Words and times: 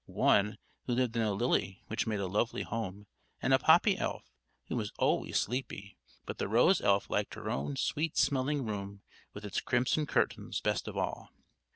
One, 0.07 0.57
who 0.87 0.93
lived 0.95 1.15
in 1.15 1.21
a 1.21 1.31
lily 1.31 1.83
which 1.85 2.07
made 2.07 2.19
a 2.19 2.25
lovely 2.25 2.63
home; 2.63 3.05
and 3.39 3.53
a 3.53 3.59
poppy 3.59 3.99
elf, 3.99 4.31
who 4.67 4.75
was 4.75 4.91
always 4.97 5.39
sleepy; 5.39 5.95
but 6.25 6.39
the 6.39 6.47
rose 6.47 6.81
elf 6.81 7.07
liked 7.07 7.35
her 7.35 7.51
own 7.51 7.75
sweet 7.75 8.17
smelling 8.17 8.65
room, 8.65 9.03
with 9.35 9.45
its 9.45 9.61
crimson 9.61 10.07
curtains, 10.07 10.59
best 10.59 10.87
of 10.87 10.97
all. 10.97 11.29